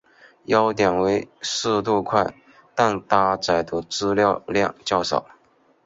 [0.45, 2.33] 优点为速度快
[2.73, 5.27] 但搭载的资料量较少。